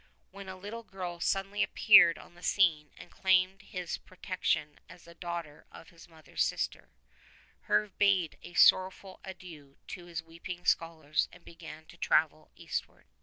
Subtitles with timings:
[0.31, 5.03] When a little girl suddenly appeared on the scene and claimed his protec tion as
[5.03, 6.89] the daughter of his mother's sister,
[7.67, 13.05] Herve bade a sorrowful adieu to his weeping scholars and began to travel eastward.